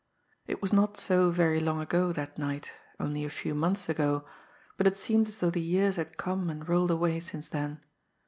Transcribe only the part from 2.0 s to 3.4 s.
that night, only a